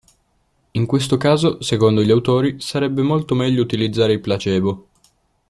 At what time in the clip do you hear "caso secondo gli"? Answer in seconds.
1.17-2.09